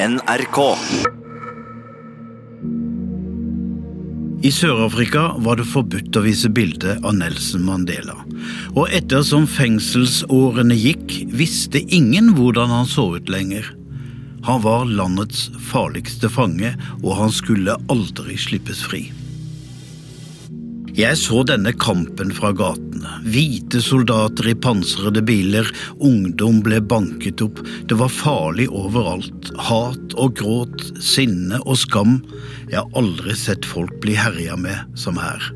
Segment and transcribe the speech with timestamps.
[0.00, 0.58] NRK.
[4.40, 8.16] I Sør-Afrika var det forbudt å vise bilde av Nelson Mandela.
[8.72, 13.68] Og ettersom fengselsårene gikk, visste ingen hvordan han så ut lenger.
[14.48, 16.72] Han var landets farligste fange,
[17.02, 19.10] og han skulle aldri slippes fri.
[20.96, 23.18] Jeg så denne kampen fra gatene.
[23.30, 25.68] Hvite soldater i pansrede biler,
[26.02, 27.60] ungdom ble banket opp.
[27.86, 29.52] Det var farlig overalt.
[29.68, 32.18] Hat og gråt, sinne og skam.
[32.70, 35.52] Jeg har aldri sett folk bli herja med som her.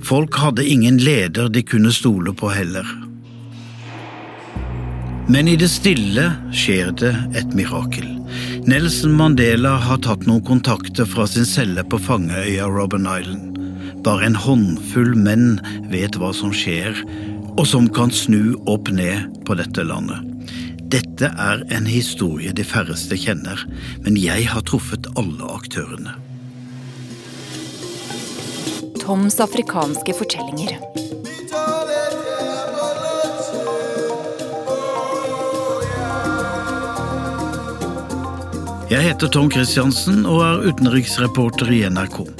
[0.00, 2.88] Folk hadde ingen leder de kunne stole på heller.
[5.30, 6.24] Men i det stille
[6.56, 8.08] skjer det et mirakel.
[8.66, 13.49] Nelson Mandela har tatt noen kontakter fra sin celle på fangeøya Robben Island.
[14.00, 15.58] Bare en håndfull menn
[15.92, 16.96] vet hva som skjer,
[17.58, 20.24] og som kan snu opp ned på dette landet.
[20.90, 23.60] Dette er en historie de færreste kjenner,
[24.02, 26.16] men jeg har truffet alle aktørene.
[29.04, 30.80] Toms afrikanske fortellinger.
[38.90, 42.39] Jeg heter Tom Christiansen og er utenriksreporter i NRK.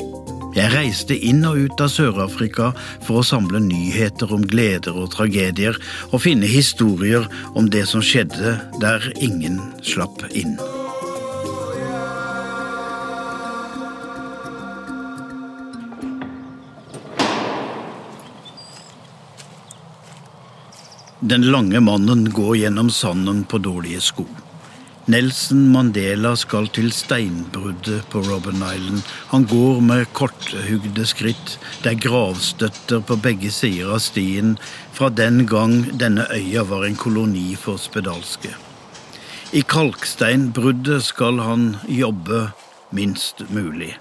[0.61, 2.67] Jeg reiste inn og ut av Sør-Afrika
[3.07, 5.79] for å samle nyheter om gleder og tragedier,
[6.13, 7.25] og finne historier
[7.57, 10.59] om det som skjedde der ingen slapp inn.
[21.25, 24.29] Den lange mannen går gjennom sanden på dårlige sko.
[25.11, 29.01] Nelson Mandela skal til steinbruddet på Robben Island.
[29.33, 31.57] Han går med korthugde skritt.
[31.83, 34.55] Det er gravstøtter på begge sider av stien
[34.95, 38.53] fra den gang denne øya var en koloni for spedalske.
[39.51, 42.45] I kalksteinbruddet skal han jobbe
[42.95, 43.97] minst mulig.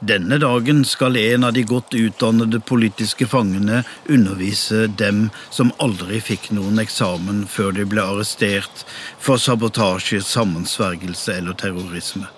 [0.00, 6.50] Denne dagen skal en av de godt utdannede politiske fangene undervise dem som aldri fikk
[6.56, 8.84] noen eksamen før de ble arrestert
[9.22, 12.28] for sabotasje, sammensvergelse eller terrorisme.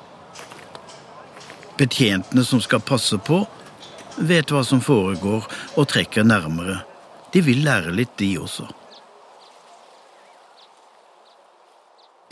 [1.78, 3.42] Betjentene som skal passe på,
[4.16, 6.82] vet hva som foregår og trekker nærmere.
[7.34, 8.68] De vil lære litt, de også.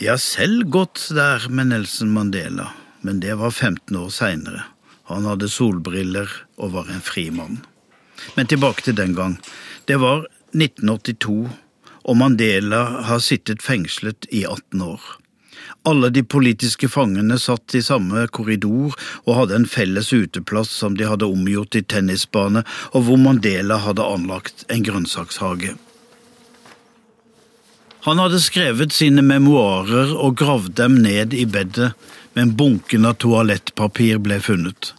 [0.03, 2.69] Jeg har selv gått der med Nelson Mandela,
[3.07, 4.63] men det var 15 år seinere.
[5.11, 7.59] Han hadde solbriller og var en fri mann.
[8.37, 9.35] Men tilbake til den gang.
[9.89, 11.49] Det var 1982,
[12.03, 15.03] og Mandela har sittet fengslet i 18 år.
[15.87, 21.07] Alle de politiske fangene satt i samme korridor og hadde en felles uteplass som de
[21.07, 22.63] hadde omgjort til tennisbane,
[22.95, 25.75] og hvor Mandela hadde anlagt en grønnsakshage.
[28.03, 31.93] Han hadde skrevet sine memoarer og gravd dem ned i bedet
[32.33, 34.93] men bunken av toalettpapir ble funnet.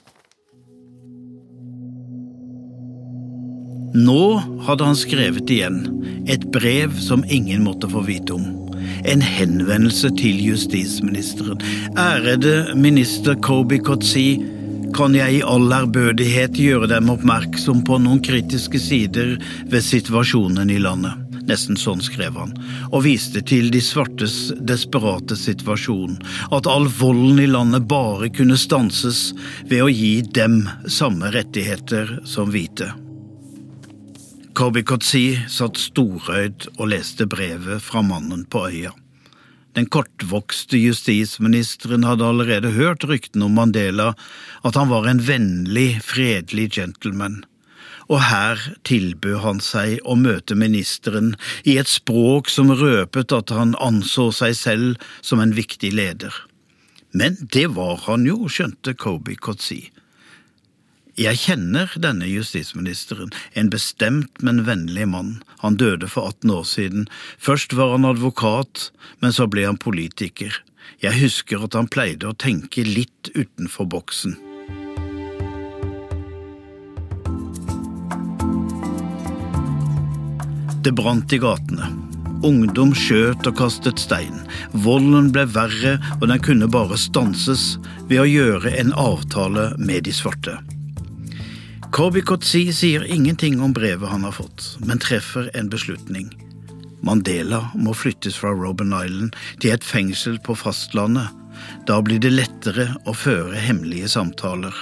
[3.95, 4.23] Nå
[4.67, 5.85] hadde han skrevet igjen,
[6.27, 8.49] et brev som ingen måtte få vite om.
[9.05, 11.63] En henvendelse til justisministeren.
[11.99, 14.43] Ærede minister Kobi Kotsi,
[14.95, 19.37] kan jeg i all ærbødighet gjøre dem oppmerksom på noen kritiske sider
[19.71, 21.24] ved situasjonen i landet.
[21.49, 22.55] Nesten sånn skrev han,
[22.89, 26.17] og viste til de svartes desperate situasjon,
[26.57, 29.35] at all volden i landet bare kunne stanses
[29.69, 32.95] ved å gi dem samme rettigheter som hvite.
[34.55, 38.93] Kotsi satt storøyd og leste brevet fra mannen på øya.
[39.75, 44.13] Den kortvokste justisministeren hadde allerede hørt ryktene om Mandela,
[44.63, 47.43] at han var en vennlig, fredelig gentleman
[48.09, 51.35] og her tilbød han seg å møte ministeren
[51.65, 56.35] i et språk som røpet at han anså seg selv som en viktig leder.
[57.15, 59.87] Men det var han jo, skjønte Kobi Kotsi.
[61.15, 65.37] Jeg kjenner denne justisministeren, en bestemt, men vennlig mann.
[65.63, 67.05] Han døde for 18 år siden.
[67.39, 68.89] Først var han advokat,
[69.23, 70.59] men så ble han politiker.
[70.99, 74.35] Jeg husker at han pleide å tenke litt utenfor boksen.
[80.85, 81.87] Det brant i gatene.
[82.45, 84.43] Ungdom skjøt og kastet stein.
[84.85, 87.79] Volden ble verre, og den kunne bare stanses
[88.11, 90.59] ved å gjøre en avtale med de svarte.
[91.95, 96.29] Corby Kotsi sier ingenting om brevet han har fått, men treffer en beslutning.
[97.01, 101.33] Mandela må flyttes fra Robben Island til et fengsel på fastlandet.
[101.89, 104.75] Da blir det lettere å føre hemmelige samtaler.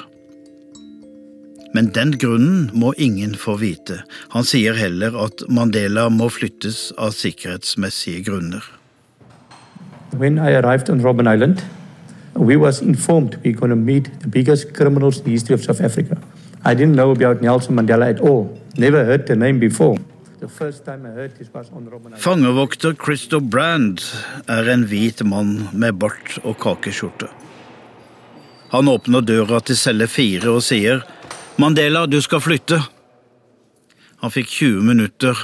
[1.72, 4.02] Men den grunnen må ingen få vite.
[4.34, 8.64] Han sier heller at Mandela må flyttes av sikkerhetsmessige grunner.
[10.12, 11.62] When I arrived on Robben Island,
[12.34, 15.80] we was informed we're going to meet the biggest criminals in the history of South
[15.80, 16.18] Africa.
[16.64, 18.58] I didn't know about Nelson Mandela at all.
[18.76, 19.96] Never heard the name before.
[20.40, 22.22] The first time I heard this was on Robben Island.
[22.22, 24.00] Fangevokter Christo Brand
[24.48, 27.28] er en hvit mann med bart og kakeskjorte.
[28.72, 31.02] Han åpner døra til celle fire og sier
[31.56, 32.78] Mandela, du skal flytte.
[34.22, 35.38] Han fikk 20 minutter,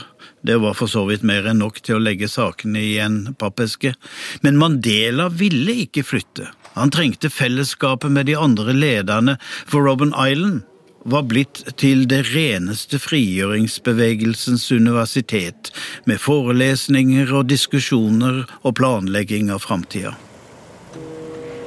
[0.47, 3.93] det var for så vidt mer enn nok til å legge sakene i en pappeske,
[4.41, 6.49] men Mandela ville ikke flytte.
[6.79, 10.63] Han trengte fellesskapet med de andre lederne, for Robben Island
[11.09, 15.73] var blitt til det reneste frigjøringsbevegelsens universitet,
[16.07, 20.17] med forelesninger og diskusjoner og planlegging av framtida.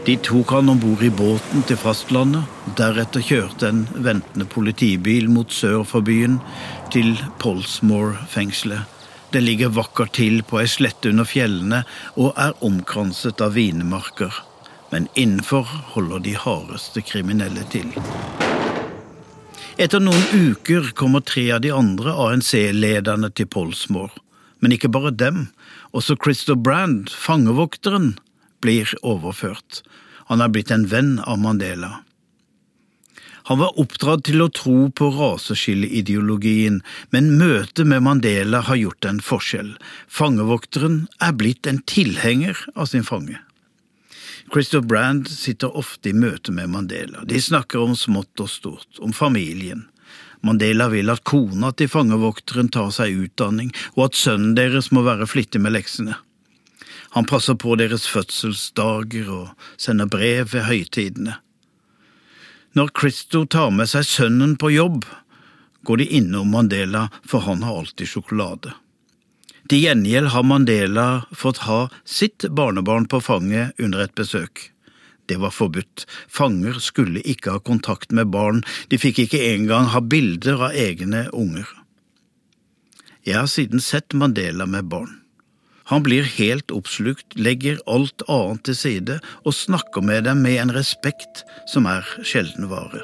[0.06, 5.54] De tok han om bord i båten til fastlandet, deretter kjørte en ventende politibil mot
[5.54, 6.40] sør for byen,
[6.90, 7.14] til
[7.44, 8.98] Polsmore-fengselet.
[9.32, 11.84] Det ligger vakkert til på ei slette under fjellene
[12.18, 14.34] og er omkranset av vinemarker.
[14.90, 17.94] Men innenfor holder de hardeste kriminelle til.
[19.78, 24.18] Etter noen uker kommer tre av de andre ANC-lederne til Polsmore.
[24.66, 25.46] Men ikke bare dem.
[25.94, 28.16] Også Christo Brand, fangevokteren,
[28.62, 29.82] blir overført.
[30.30, 32.00] Han er blitt en venn av Mandela.
[33.50, 36.82] Han var oppdratt til å tro på raseskilleideologien,
[37.12, 39.74] men møtet med Mandela har gjort en forskjell.
[40.08, 43.40] Fangevokteren er blitt en tilhenger av sin fange.
[44.54, 47.26] Christopher Brand sitter ofte i møte med Mandela.
[47.26, 49.88] De snakker om smått og stort, om familien.
[50.46, 55.30] Mandela vil at kona til fangevokteren tar seg utdanning, og at sønnen deres må være
[55.30, 56.18] flittig med leksene.
[57.12, 61.36] Han passer på deres fødselsdager og sender brev ved høytidene.
[62.72, 65.04] Når Christo tar med seg sønnen på jobb,
[65.84, 68.72] går de innom Mandela, for han har alltid sjokolade.
[69.68, 74.70] Til gjengjeld har Mandela fått ha sitt barnebarn på fanget under et besøk.
[75.28, 76.08] Det var forbudt.
[76.32, 81.28] Fanger skulle ikke ha kontakt med barn, de fikk ikke engang ha bilder av egne
[81.32, 81.68] unger.
[83.28, 85.21] Jeg har siden sett Mandela med barn.
[85.92, 90.72] Han blir helt oppslukt, legger alt annet til side og snakker med dem med en
[90.72, 93.04] respekt som er sjelden vare.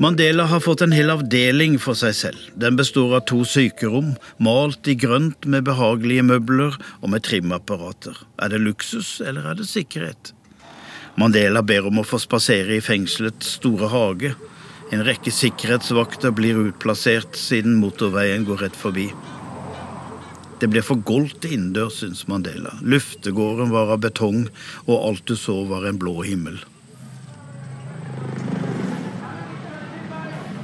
[0.00, 2.44] Mandela har fått en hel avdeling for seg selv.
[2.56, 8.16] Den består av to sykerom, malt i grønt med behagelige møbler og med trimapparater.
[8.40, 10.32] Er det luksus, eller er det sikkerhet?
[11.18, 14.34] Mandela ber om å få spasere i fengselets store hage.
[14.90, 19.08] En rekke sikkerhetsvakter blir utplassert siden motorveien går rett forbi.
[20.60, 22.74] Det ble for goldt innendørs, syns Mandela.
[22.84, 24.44] Luftegården var av betong,
[24.86, 26.60] og alt du så var en blå himmel.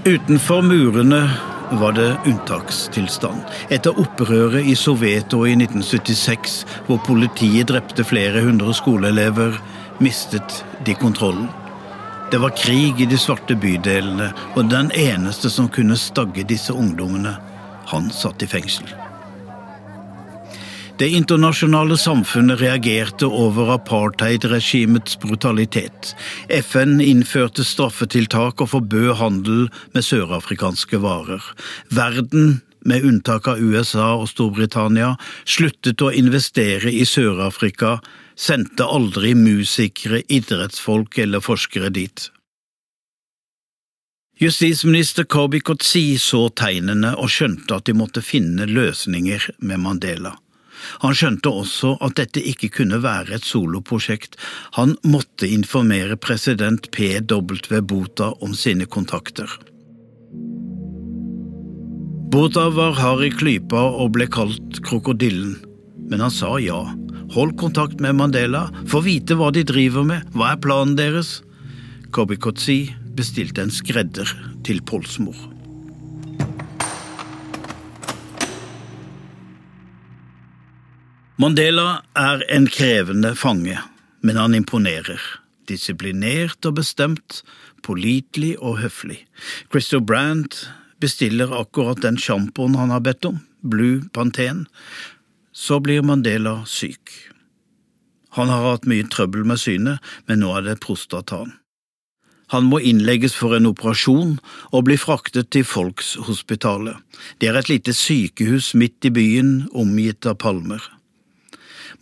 [0.07, 1.23] Utenfor murene
[1.81, 3.41] var det unntakstilstand.
[3.75, 9.57] Etter opprøret i Soveto i 1976, hvor politiet drepte flere hundre skoleelever,
[10.03, 11.49] mistet de kontrollen.
[12.31, 17.37] Det var krig i de svarte bydelene, og den eneste som kunne stagge disse ungdommene,
[17.87, 18.89] han satt i fengsel.
[20.97, 26.15] Det internasjonale samfunnet reagerte over apartheidregimets brutalitet.
[26.49, 31.45] FN innførte straffetiltak og forbød handel med sørafrikanske varer.
[31.93, 37.99] Verden, med unntak av USA og Storbritannia, sluttet å investere i Sør-Afrika,
[38.37, 42.31] sendte aldri musikere, idrettsfolk eller forskere dit.
[44.37, 50.35] Justisminister Kobi Kotsi så tegnene og skjønte at de måtte finne løsninger med Mandela.
[51.01, 54.37] Han skjønte også at dette ikke kunne være et soloprosjekt,
[54.77, 57.81] han måtte informere president P.W.
[57.81, 59.49] Bota om sine kontakter.
[62.37, 65.57] Bota var hard i klypa og ble kalt Krokodillen,
[66.11, 66.83] men han sa ja.
[67.37, 71.43] Hold kontakt med Mandela, få vite hva de driver med, hva er planen deres?
[72.09, 72.79] Kobi Kotsi
[73.13, 74.31] bestilte en skredder
[74.65, 75.37] til Polsmor.
[81.37, 83.77] Mandela er en krevende fange,
[84.25, 85.21] men han imponerer.
[85.69, 87.43] Disiplinert og bestemt,
[87.85, 89.27] pålitelig og høflig.
[89.69, 90.71] Christo Brandt
[91.05, 94.65] bestiller akkurat den sjampoen han har bedt om, Blue Pantene.
[95.57, 97.11] Så blir Mandela syk.
[98.37, 101.55] Han har hatt mye trøbbel med synet, men nå er det prostataen.
[102.53, 104.37] Han må innlegges for en operasjon
[104.69, 107.01] og bli fraktet til Folkshospitalet.
[107.41, 110.85] Det er et lite sykehus midt i byen, omgitt av palmer.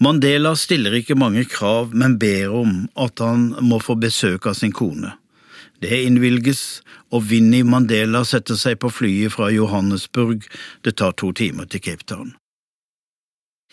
[0.02, 4.74] Mandela stiller ikke mange krav, men ber om at han må få besøk av sin
[4.74, 5.14] kone.
[5.80, 6.82] Det innvilges,
[7.14, 10.42] og Winnie Mandela setter seg på flyet fra Johannesburg.
[10.82, 12.34] Det tar to timer til Cape Town.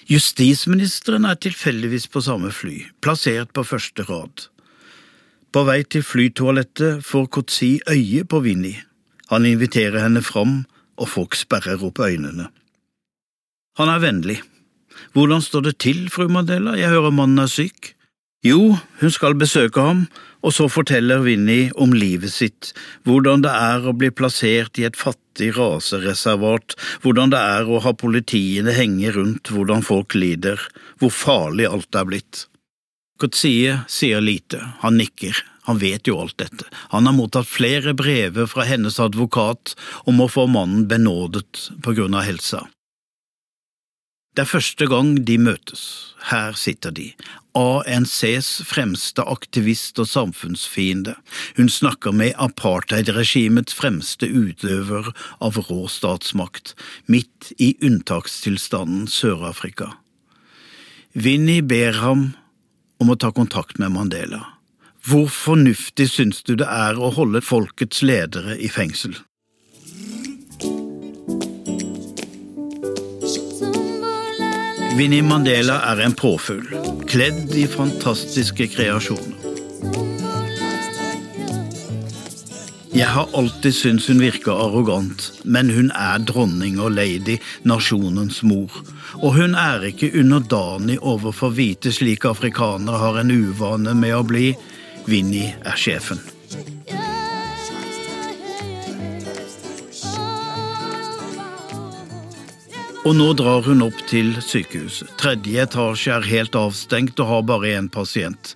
[0.09, 4.47] Justisministeren er tilfeldigvis på samme fly, plassert på første rad.
[5.51, 8.73] På vei til flytoalettet får Kotsi øye på Vinni.
[9.29, 10.63] Han inviterer henne fram,
[10.97, 12.49] og folk sperrer opp øynene.
[13.79, 14.41] Han er vennlig.
[15.13, 17.93] Hvordan står det til, fru Mandela, jeg hører mannen er syk?
[18.41, 20.05] Jo, hun skal besøke ham,
[20.41, 22.71] og så forteller Vinni om livet sitt,
[23.05, 27.93] hvordan det er å bli plassert i et fattig rasereservat, hvordan det er å ha
[27.93, 30.57] politiene henge rundt hvordan folk lider,
[30.97, 32.43] hvor farlig alt er blitt.
[33.21, 35.37] Kotsie sier lite, han nikker,
[35.69, 39.75] han vet jo alt dette, han har mottatt flere brever fra hennes advokat
[40.09, 42.65] om å få mannen benådet på grunn av helsa.
[44.31, 45.81] Det er første gang de møtes,
[46.29, 47.09] her sitter de,
[47.51, 51.17] ANCs fremste aktivist og samfunnsfiende.
[51.57, 55.09] Hun snakker med apartheidregimets fremste utøver
[55.43, 56.77] av rå statsmakt,
[57.11, 59.89] midt i unntakstilstanden Sør-Afrika.
[61.11, 62.29] Vinni ber ham
[63.03, 64.45] om å ta kontakt med Mandela.
[65.03, 69.17] Hvor fornuftig syns du det er å holde folkets ledere i fengsel?
[74.97, 76.65] Winnie Mandela er en påfugl,
[77.07, 79.37] kledd i fantastiske kreasjoner.
[82.91, 88.81] Jeg har alltid syntes hun virker arrogant, men hun er dronning og lady, nasjonens mor,
[89.21, 94.51] og hun er ikke underdanig overfor hvite slik afrikanere har en uvane med å bli.
[95.07, 96.19] Vinni er sjefen.
[103.01, 105.09] Og nå drar hun opp til sykehuset.
[105.17, 108.51] Tredje etasje er helt avstengt og har bare én pasient.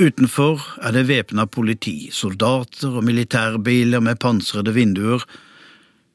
[0.00, 5.26] Utenfor er det væpna politi, soldater og militærbiler med pansrede vinduer.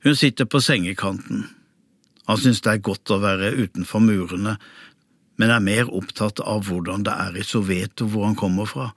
[0.02, 1.46] Hun sitter på sengekanten.
[2.26, 4.58] Han synes det er godt å være utenfor murene,
[5.38, 8.90] men er mer opptatt av hvordan det er i Soveto, hvor han kommer fra.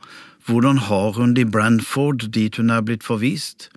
[0.49, 3.69] Hvordan har hun det i Branford, dit hun er blitt forvist?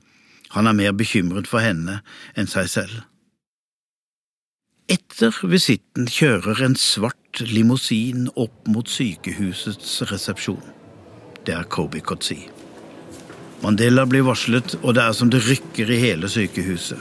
[0.55, 1.99] Han er mer bekymret for henne
[2.39, 3.08] enn seg selv.
[4.89, 10.63] Etter visitten kjører en svart limousin opp mot sykehusets resepsjon.
[11.45, 12.39] Det er Kobi Kotsi.
[13.61, 16.97] Mandela blir varslet, og det er som det rykker i hele sykehuset.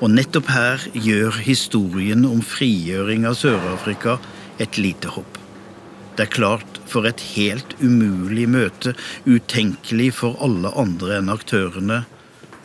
[0.00, 4.16] Og nettopp her gjør historien om frigjøring av Sør-Afrika
[4.56, 5.36] et lite hopp.
[6.16, 8.96] Det er klart for et helt umulig møte,
[9.28, 12.06] utenkelig for alle andre enn aktørene,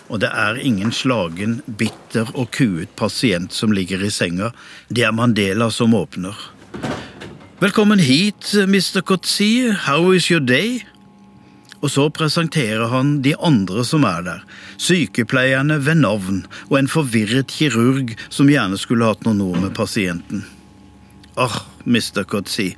[0.08, 4.52] og det er ingen slagen, bitter og kuet pasient som ligger i senga.
[4.90, 6.36] Det er Mandela som åpner.
[7.60, 9.02] Velkommen hit, Mr.
[9.02, 9.72] Kotsi.
[9.88, 10.84] How is your day?
[11.82, 14.44] Og så presenterer han de andre som er der,
[14.82, 20.46] sykepleierne ved navn og en forvirret kirurg som gjerne skulle hatt noen ord med pasienten.
[21.38, 22.24] Åh, oh, Mr.
[22.26, 22.72] Kotsi,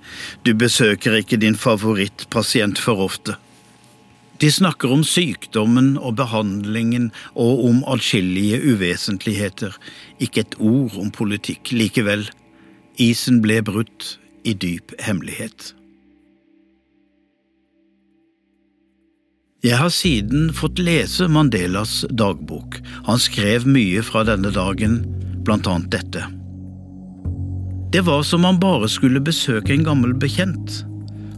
[0.43, 3.37] du besøker ikke din favorittpasient for ofte.
[4.39, 9.75] De snakker om sykdommen og behandlingen og om atskillige uvesentligheter,
[10.23, 12.23] ikke et ord om politikk likevel.
[12.99, 14.15] Isen ble brutt
[14.47, 15.73] i dyp hemmelighet.
[19.59, 22.79] Jeg har siden fått lese Mandelas dagbok.
[23.09, 25.01] Han skrev mye fra denne dagen,
[25.43, 26.23] blant annet dette.
[27.91, 30.85] Det var som han bare skulle besøke en gammel bekjent.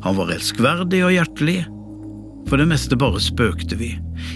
[0.05, 1.63] Han var elskverdig og hjertelig
[2.49, 3.91] for det meste bare spøkte vi,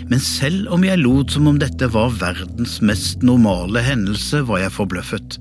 [0.10, 4.76] men selv om jeg lot som om dette var verdens mest normale hendelse, var jeg
[4.78, 5.40] forbløffet.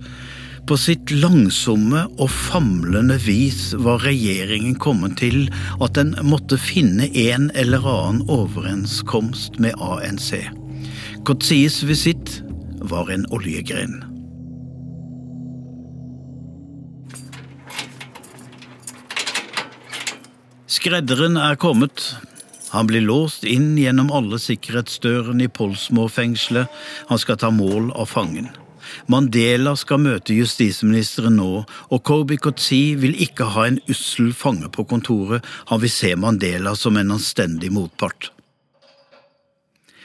[0.64, 5.50] På sitt langsomme og famlende vis var regjeringen kommet til
[5.84, 10.32] at den måtte finne en eller annen overenskomst med ANC.
[11.28, 12.38] Kotsis visitt
[12.80, 14.00] var en oljegren.
[20.74, 22.02] Skredderen er kommet,
[22.72, 26.70] han blir låst inn gjennom alle sikkerhetsdørene i Polsmo-fengselet.
[27.10, 28.48] Han skal ta mål av fangen.
[29.10, 34.86] Mandela skal møte justisministeren nå, og Kobi Kotsi vil ikke ha en ussel fange på
[34.90, 38.30] kontoret, han vil se Mandela som en anstendig motpart.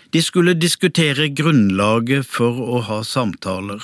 [0.09, 3.83] De skulle diskutere grunnlaget for å ha samtaler.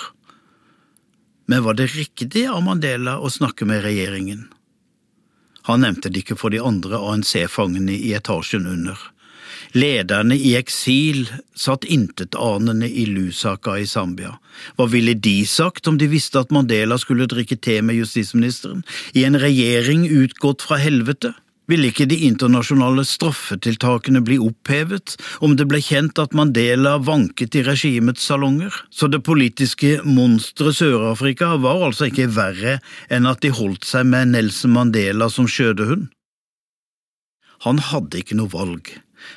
[1.46, 4.48] Men var det riktig av Mandela å snakke med regjeringen?
[5.65, 9.00] Han nevnte det ikke for de andre ANC-fangene i etasjen under.
[9.75, 11.25] Lederne i eksil
[11.57, 14.38] satt intetanende i Lusaka i Zambia.
[14.77, 19.25] Hva ville de sagt om de visste at Mandela skulle drikke te med justisministeren, i
[19.27, 21.34] en regjering utgått fra helvete?
[21.72, 27.63] Ville ikke de internasjonale straffetiltakene bli opphevet om det ble kjent at Mandela vanket i
[27.65, 28.74] regimets salonger?
[28.93, 32.77] Så det politiske monsteret Sør-Afrika var altså ikke verre
[33.10, 36.12] enn at de holdt seg med Nelson Mandela som skjødehund?
[37.65, 38.91] Han hadde ikke noe valg,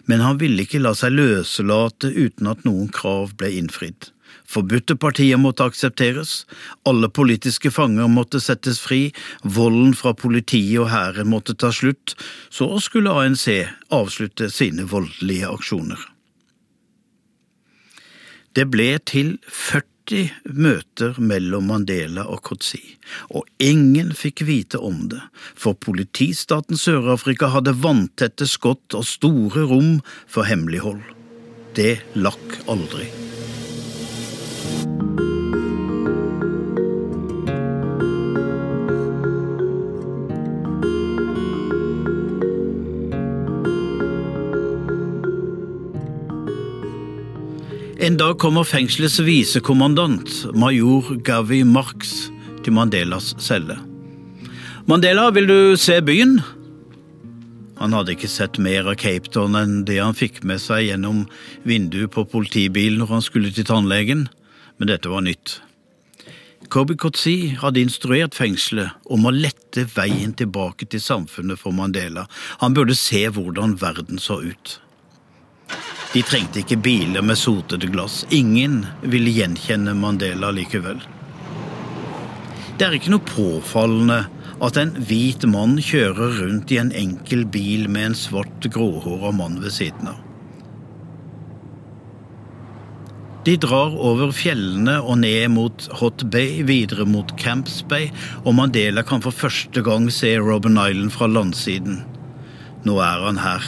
[0.05, 4.11] men han ville ikke la seg løselate uten at noen krav ble innfridd.
[4.49, 6.47] Forbudte partier måtte aksepteres,
[6.89, 9.11] alle politiske fanger måtte settes fri,
[9.45, 12.15] volden fra politiet og hæren måtte ta slutt,
[12.49, 13.45] så skulle ANC
[13.93, 16.01] avslutte sine voldelige aksjoner.
[18.57, 22.81] Det ble til 40 møter mellom Mandela og Kotsi,
[23.29, 25.21] og ingen fikk vite om det,
[25.53, 31.05] for politistaten Sør-Afrika hadde vanntette skott og store rom for hemmelighold.
[31.77, 33.13] Det lakk aldri.
[48.09, 52.31] En dag kommer fengselets visekommandant, major Gavi Marx,
[52.65, 53.75] til Mandelas celle.
[54.89, 56.39] Mandela, vil du se byen?
[57.77, 61.27] Han hadde ikke sett mer av Cape Town enn det han fikk med seg gjennom
[61.69, 64.25] vinduet på politibilen når han skulle til tannlegen,
[64.79, 65.61] men dette var nytt.
[66.69, 72.27] Kobi Kotsi hadde instruert fengselet om å lette veien tilbake til samfunnet for Mandela.
[72.61, 74.75] Han burde se hvordan verden så ut.
[76.13, 78.23] De trengte ikke biler med sotede glass.
[78.35, 81.01] Ingen ville gjenkjenne Mandela likevel.
[82.79, 84.23] Det er ikke noe påfallende
[84.65, 89.61] at en hvit mann kjører rundt i en enkel bil med en svart, gråhåra mann
[89.63, 90.28] ved siden av.
[93.49, 98.11] De drar over fjellene og ned mot Hot Bay, videre mot Camps Bay,
[98.43, 102.03] og Mandela kan for første gang se Robben Island fra landsiden.
[102.85, 103.65] Nå er han her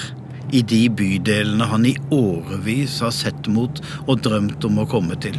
[0.53, 5.39] i de bydelene han i årevis har sett mot og drømt om å komme til.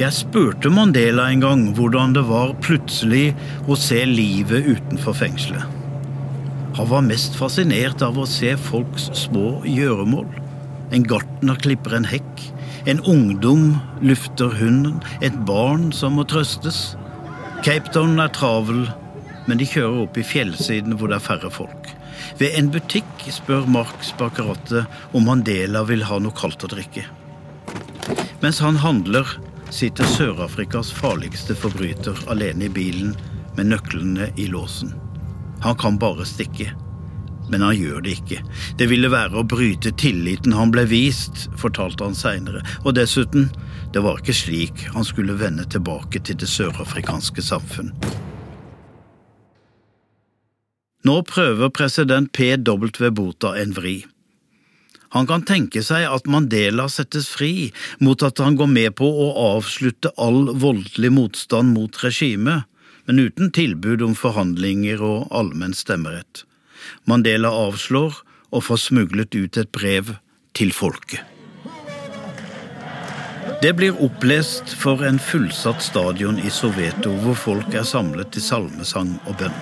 [0.00, 3.26] Jeg spurte Mandela en gang hvordan det var plutselig
[3.68, 5.68] å se livet utenfor fengselet.
[6.80, 10.45] Han var mest fascinert av å se folks små gjøremål.
[10.94, 12.44] En gartner klipper en hekk,
[12.86, 16.94] en ungdom lufter hunden, et barn som må trøstes.
[17.66, 18.86] Cape Town er travel,
[19.46, 21.90] men de kjører opp i fjellsiden hvor det er færre folk.
[22.38, 27.06] Ved en butikk spør Marks bak om Mandela vil ha noe kaldt å drikke.
[28.42, 29.26] Mens han handler,
[29.70, 33.16] sitter Sør-Afrikas farligste forbryter alene i bilen
[33.56, 34.94] med nøklene i låsen.
[35.64, 36.70] Han kan bare stikke.
[37.50, 38.40] Men han gjør det ikke.
[38.78, 43.50] Det ville være å bryte tilliten han ble vist, fortalte han seinere, og dessuten,
[43.94, 47.94] det var ikke slik han skulle vende tilbake til det sørafrikanske samfunn.
[51.06, 53.10] Nå prøver president P.W.
[53.14, 54.00] Bota en vri.
[55.14, 57.70] Han kan tenke seg at Mandela settes fri
[58.02, 62.66] mot at han går med på å avslutte all voldelig motstand mot regimet,
[63.06, 66.42] men uten tilbud om forhandlinger og allmenn stemmerett.
[67.04, 68.20] Mandela avslår
[68.50, 70.16] og får smuglet ut et brev
[70.56, 71.22] til folket.
[73.62, 79.14] Det blir opplest for en fullsatt stadion i Soveto, hvor folk er samlet til salmesang
[79.24, 79.60] og bønn.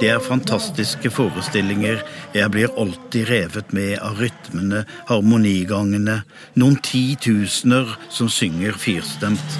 [0.00, 2.02] Det er fantastiske forestillinger.
[2.34, 6.20] Jeg blir alltid revet med av rytmene, harmonigangene,
[6.58, 9.58] noen titusener som synger firstemt.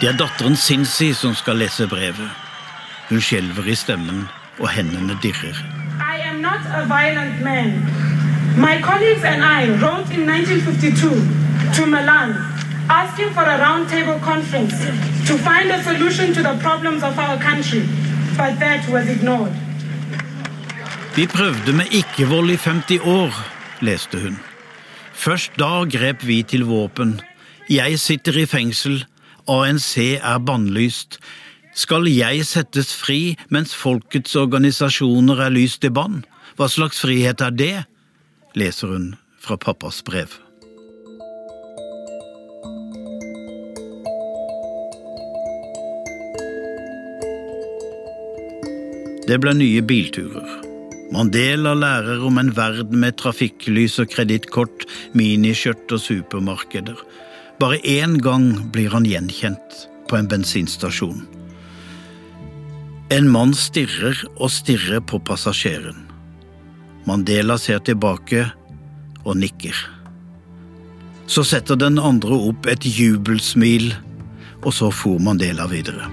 [0.00, 2.30] Det er datteren Sinsi som skal lese brevet.
[3.10, 4.22] Hun skjelver i stemmen,
[4.58, 5.58] og hendene dirrer.
[6.00, 7.84] I am not a violent man.
[8.56, 11.10] My colleagues and I wrote in 1952
[11.76, 12.32] to Milan
[12.88, 14.78] asking for a roundtable conference
[15.28, 17.82] to find a solution to the problems of our country,
[18.36, 19.52] but that was ignored.
[21.14, 23.30] Vi prøvde med ikke-vold i 50 år,
[23.80, 24.38] leste hun.
[25.12, 27.20] Først da grep vi til våpen.
[27.70, 29.04] Jeg sitter i fengsel,
[29.50, 31.18] ANC er bannlyst.
[31.74, 36.22] Skal jeg settes fri mens folkets organisasjoner er lyst i bann?
[36.58, 37.74] Hva slags frihet er det?
[38.58, 40.32] leser hun fra pappas brev.
[49.30, 50.56] Det ble nye bilturer.
[51.14, 56.98] Mandela lærer om en verden med trafikklys og kredittkort, miniskjørt og supermarkeder.
[57.60, 61.26] Bare én gang blir han gjenkjent på en bensinstasjon.
[63.12, 66.06] En mann stirrer og stirrer på passasjeren.
[67.04, 68.46] Mandela ser tilbake
[69.26, 69.76] og nikker.
[71.28, 73.92] Så setter den andre opp et jubelsmil,
[74.64, 76.08] og så for Mandela videre.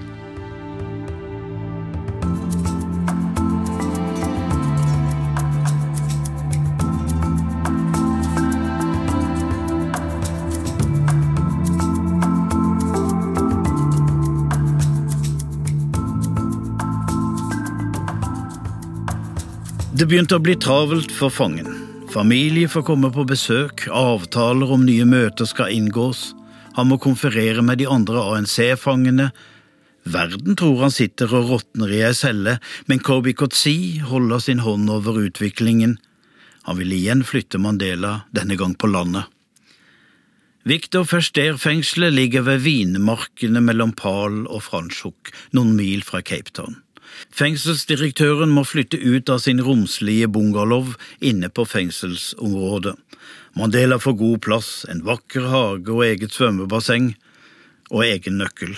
[19.98, 21.66] Det begynte å bli travelt for fangen.
[22.12, 26.36] Familie får komme på besøk, avtaler om nye møter skal inngås,
[26.76, 29.32] han må konferere med de andre ANC-fangene.
[30.06, 34.86] Verden tror han sitter og råtner i ei celle, men Kobi Kotsi holder sin hånd
[34.94, 35.96] over utviklingen.
[36.70, 39.26] Han vil igjen flytte Mandela, denne gang på landet.
[40.68, 46.78] Victor Verster-fengselet ligger ved vinmarkene mellom Pal og Franschhoek, noen mil fra Cape Town.
[47.34, 52.96] Fengselsdirektøren må flytte ut av sin romslige bungalow inne på fengselsområdet.
[53.58, 57.12] Mandela får god plass, en vakker hage og eget svømmebasseng,
[57.90, 58.76] og egen nøkkel.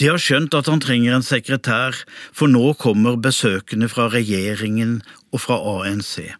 [0.00, 2.00] De har skjønt at han trenger en sekretær,
[2.34, 4.98] for nå kommer besøkende fra regjeringen
[5.30, 6.34] og fra ANC.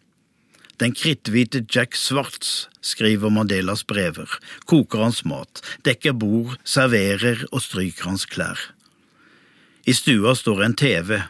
[0.81, 4.27] Den kritthvite Jack Swartz skriver Mandelas brever,
[4.67, 8.59] koker hans mat, dekker bord, serverer og stryker hans klær.
[9.85, 11.21] I stua står en TV.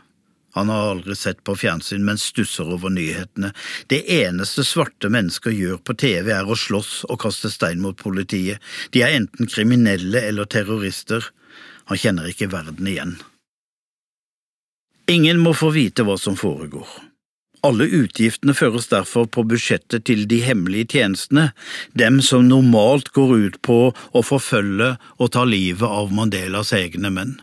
[0.56, 3.50] Han har aldri sett på fjernsyn, men stusser over nyhetene.
[3.92, 8.64] Det eneste svarte mennesker gjør på TV, er å slåss og kaste stein mot politiet.
[8.96, 11.28] De er enten kriminelle eller terrorister.
[11.92, 13.18] Han kjenner ikke verden igjen.
[15.12, 16.88] Ingen må få vite hva som foregår.
[17.66, 21.50] Alle utgiftene føres derfor på budsjettet til de hemmelige tjenestene,
[21.92, 27.36] dem som normalt går ut på å forfølge og ta livet av Mandelas egne menn.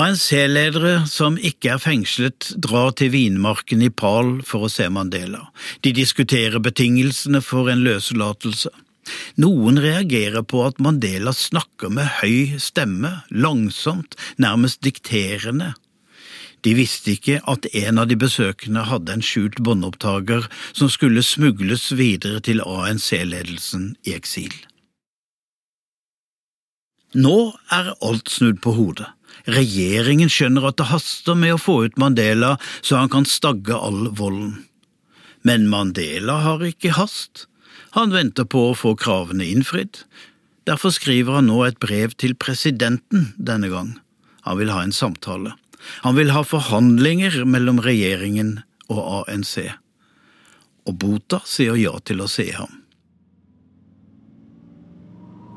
[0.00, 5.46] ANC-ledere som ikke er fengslet, drar til vinmarken i Pal for å se Mandela.
[5.84, 8.72] De diskuterer betingelsene for en løslatelse.
[9.40, 15.72] Noen reagerer på at Mandela snakker med høy stemme, langsomt, nærmest dikterende.
[16.66, 21.92] De visste ikke at en av de besøkende hadde en skjult båndopptaker som skulle smugles
[21.94, 24.54] videre til ANC-ledelsen i eksil.
[27.16, 27.36] Nå
[27.72, 29.12] er alt snudd på hodet.
[29.46, 34.08] Regjeringen skjønner at det haster med å få ut Mandela så han kan stagge all
[34.18, 34.64] volden.
[35.46, 37.46] Men Mandela har ikke hast.
[37.94, 40.02] Han venter på å få kravene innfridd.
[40.66, 43.94] Derfor skriver han nå et brev til presidenten denne gang.
[44.42, 45.54] Han vil ha en samtale.
[46.02, 48.56] Han vil ha forhandlinger mellom regjeringen
[48.90, 49.60] og ANC.
[50.86, 52.82] Og Bota sier ja til å se ham.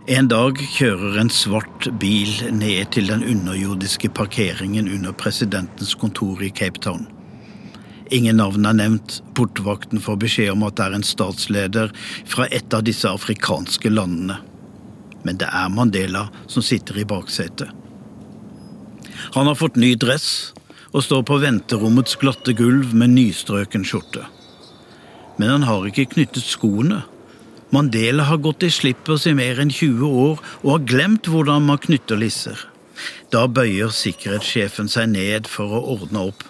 [0.09, 6.49] En dag kjører en svart bil ned til den underjordiske parkeringen under presidentens kontor i
[6.49, 7.03] Cape Town.
[8.09, 11.93] Ingen navn er nevnt, portvakten får beskjed om at det er en statsleder
[12.25, 14.39] fra et av disse afrikanske landene.
[15.29, 17.69] Men det er Mandela som sitter i baksetet.
[19.37, 20.55] Han har fått ny dress
[20.89, 24.25] og står på venterommets glatte gulv med nystrøken skjorte.
[25.37, 27.03] Men han har ikke knyttet skoene
[27.69, 31.81] Mandela har gått i slippers i mer enn 20 år og har glemt hvordan man
[31.81, 32.57] knytter lisser.
[33.29, 36.41] Da bøyer sikkerhetssjefen seg ned for å ordne opp,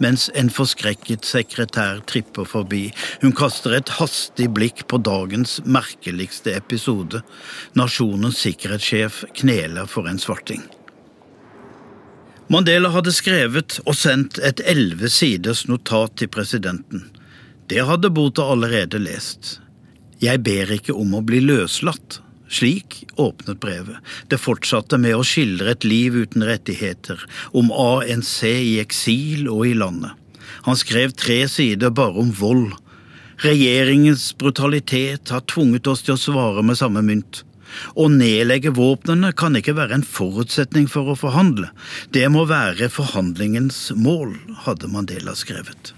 [0.00, 2.88] mens en forskrekket sekretær tripper forbi.
[3.20, 7.20] Hun kaster et hastig blikk på dagens merkeligste episode.
[7.76, 10.64] Nasjonens sikkerhetssjef kneler for en svarting.
[12.48, 17.08] Mandela hadde skrevet og sendt et elleve siders notat til presidenten.
[17.66, 19.56] Det hadde Bota allerede lest.
[20.22, 22.20] Jeg ber ikke om å bli løslatt.
[22.48, 23.98] Slik åpnet brevet.
[24.30, 27.18] Det fortsatte med å skildre et liv uten rettigheter,
[27.50, 30.14] om ANC i eksil og i landet.
[30.66, 32.76] Han skrev tre sider bare om vold.
[33.42, 37.42] Regjeringens brutalitet har tvunget oss til å svare med samme mynt.
[37.98, 41.72] Å nedlegge våpnene kan ikke være en forutsetning for å forhandle.
[42.14, 45.92] Det må være forhandlingens mål, hadde Mandela skrevet.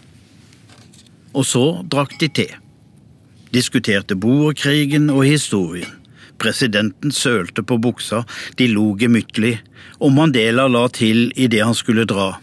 [1.37, 2.49] Og så drakk de te
[3.55, 5.95] diskuterte boerkrigen og historien.
[6.39, 8.23] Presidenten sølte på buksa,
[8.59, 9.57] de lo gemyttlig,
[9.99, 12.37] og Mandela la til idet han skulle dra.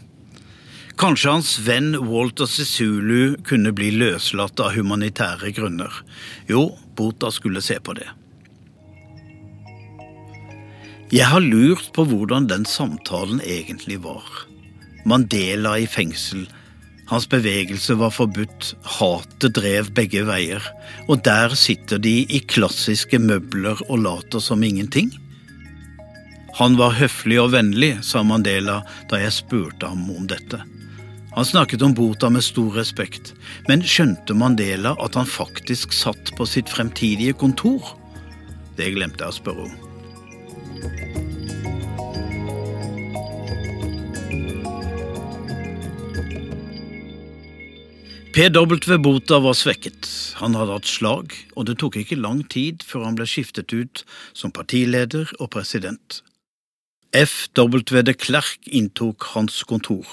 [1.00, 5.92] Kanskje hans venn Walter Sisulu kunne bli løslatt av humanitære grunner.
[6.48, 8.08] Jo, Bota skulle se på det.
[11.12, 14.24] Jeg har lurt på hvordan den samtalen egentlig var.
[15.06, 16.48] Mandela i fengsel
[17.10, 20.64] hans bevegelse var forbudt, hatet drev begge veier,
[21.08, 25.12] og der sitter de i klassiske møbler og later som ingenting.
[26.56, 28.80] Han var høflig og vennlig, sa Mandela
[29.12, 30.62] da jeg spurte ham om dette.
[31.36, 33.34] Han snakket om bota med stor respekt,
[33.68, 37.98] men skjønte Mandela at han faktisk satt på sitt fremtidige kontor?
[38.80, 41.25] Det glemte jeg å spørre om.
[48.36, 50.10] PW Bota var svekket.
[50.42, 54.02] Han hadde hatt slag, og det tok ikke lang tid før han ble skiftet ut
[54.36, 56.18] som partileder og president.
[57.16, 60.04] FW de Klerk inntok hans kontor.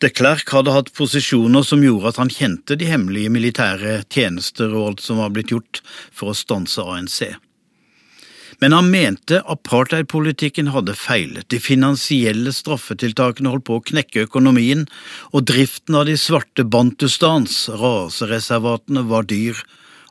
[0.00, 4.94] De Klerk hadde hatt posisjoner som gjorde at han kjente de hemmelige militære tjenester og
[4.94, 7.26] alt som var blitt gjort for å stanse ANC.
[8.60, 14.86] Men han mente apartheidpolitikken hadde feilet, de finansielle straffetiltakene holdt på å knekke økonomien,
[15.30, 19.60] og driften av de svarte bantustans, rasereservatene, var dyr,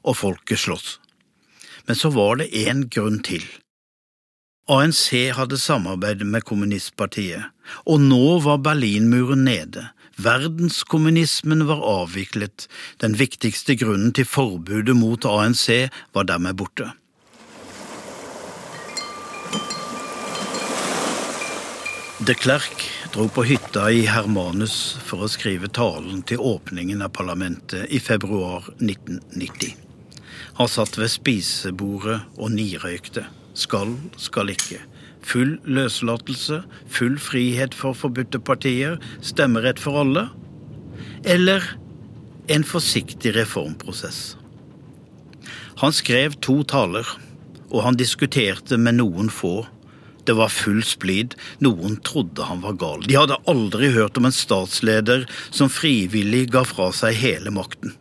[0.07, 0.95] og folket sloss.
[1.87, 3.43] Men så var det én grunn til.
[4.71, 7.51] ANC hadde samarbeidet med kommunistpartiet,
[7.87, 9.89] og nå var Berlinmuren nede.
[10.19, 12.67] Verdenskommunismen var avviklet,
[13.03, 15.67] den viktigste grunnen til forbudet mot ANC
[16.15, 16.89] var dermed borte.
[22.17, 22.81] De Klerk
[23.13, 28.65] dro på hytta i Hermanus for å skrive talen til åpningen av parlamentet i februar
[28.79, 29.75] 1990.
[30.57, 34.79] Han satt ved spisebordet og nirøykte skal, skal ikke.
[35.21, 40.25] Full løslatelse, full frihet for forbudte partier, stemmerett for alle.
[41.21, 41.69] Eller
[42.49, 44.33] en forsiktig reformprosess.
[45.85, 47.05] Han skrev to taler,
[47.69, 49.67] og han diskuterte med noen få.
[50.27, 53.05] Det var full splid, noen trodde han var gal.
[53.07, 55.23] De hadde aldri hørt om en statsleder
[55.55, 57.95] som frivillig ga fra seg hele makten.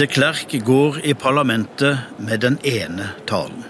[0.00, 3.64] De Klerk går i parlamentet med den ene talen.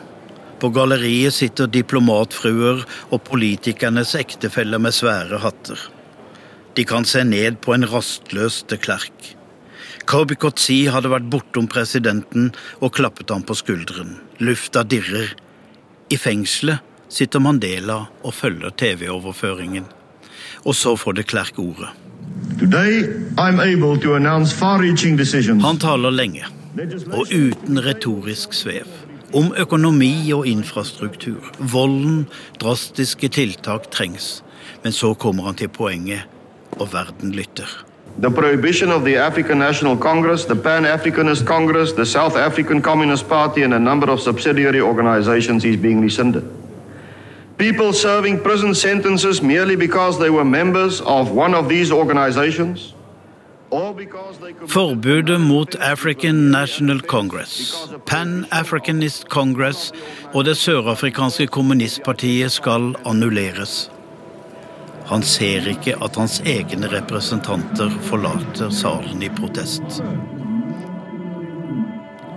[0.63, 5.79] På galleriet sitter diplomatfruer og politikernes ektefeller med svære hatter.
[6.79, 9.33] De kan se ned på en rastløs de Klerk.
[10.11, 14.19] Kobi Kotsi hadde vært bortom presidenten og klappet ham på skulderen.
[14.41, 15.35] Lufta dirrer.
[16.09, 16.81] I fengselet
[17.13, 19.85] sitter Mandela og følger TV-overføringen.
[20.65, 21.91] Og så får de Klerk ordet.
[25.63, 26.45] Han taler lenge,
[27.13, 28.89] og uten retorisk svev.
[29.37, 31.53] Om økonomi og infrastruktur.
[31.59, 32.25] Volden,
[32.61, 34.41] drastiske tiltak trengs.
[34.83, 36.25] Men så kommer han til poenget,
[36.81, 37.90] og verden lytter.
[38.19, 43.29] The prohibition of the African National Congress, the Pan Africanist Congress, the South African Communist
[43.29, 46.45] Party, and a number of subsidiary organizations is being rescinded.
[47.57, 52.95] People serving prison sentences merely because they were members of one of these organizations.
[53.71, 59.93] Forbudet mot African National Congress, Pan-Africanist Congress
[60.35, 63.91] og det sørafrikanske kommunistpartiet skal annulleres.
[65.11, 69.99] Han ser ikke at hans egne representanter forlater salen i protest.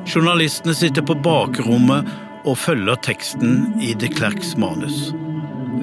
[0.10, 2.10] Journalistene sitter på bakrommet
[2.50, 5.14] og følger teksten i de Klerks manus.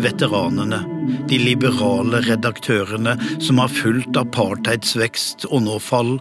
[0.03, 0.83] Veteranene,
[1.31, 6.17] de liberale redaktørene som har fulgt apartheids vekst og nå fall,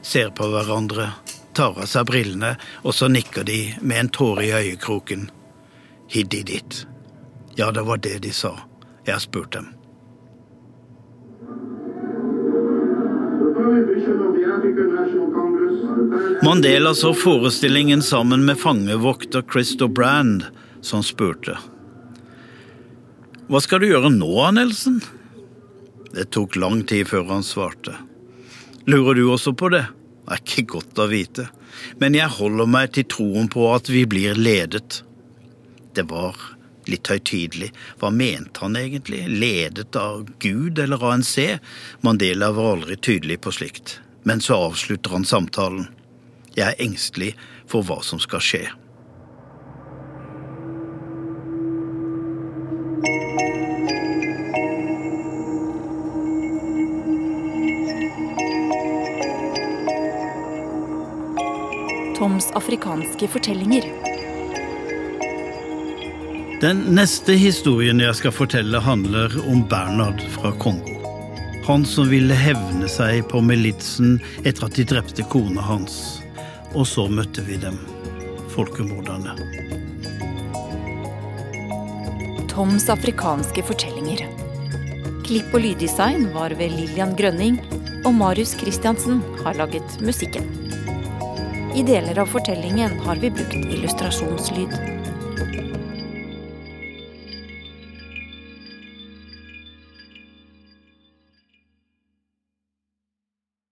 [0.00, 1.10] ser på hverandre,
[1.52, 2.56] tar av seg brillene,
[2.88, 5.28] og så nikker de med en tåre i øyekroken.
[6.08, 6.86] He did it.
[7.56, 8.56] Ja, det var det de sa.
[9.04, 9.75] Jeg har spurt dem.
[16.42, 20.44] Mandela så forestillingen sammen med fangevokter Christo Brand,
[20.80, 21.58] som spurte.
[23.46, 25.00] Hva skal du gjøre nå, Nelson?
[26.14, 27.94] Det tok lang tid før han svarte.
[28.86, 29.84] Lurer du også på det?
[30.26, 31.44] Det er ikke godt å vite,
[32.02, 35.02] men jeg holder meg til troen på at vi blir ledet.
[35.94, 36.34] Det var
[36.90, 37.72] litt høytidelig.
[38.00, 39.24] Hva mente han egentlig?
[39.28, 41.58] Ledet av Gud eller ANC?
[42.06, 44.00] Mandela var aldri tydelig på slikt.
[44.26, 45.86] Men så avslutter han samtalen.
[46.56, 47.34] Jeg er engstelig
[47.68, 48.64] for hva som skal skje.
[62.16, 64.15] Toms afrikanske fortellinger.
[66.60, 70.94] Den neste historien jeg skal fortelle, handler om Bernhard fra Kongo.
[71.66, 75.98] Han som ville hevne seg på militsen etter at de drepte kona hans.
[76.72, 77.76] Og så møtte vi dem,
[78.54, 79.36] folkemorderne.
[82.48, 84.24] Toms afrikanske fortellinger.
[85.28, 87.60] Klipp og lyddesign var ved Lillian Grønning,
[88.08, 90.48] og Marius Christiansen har laget musikken.
[91.76, 94.95] I deler av fortellingen har vi brukt illustrasjonslyd.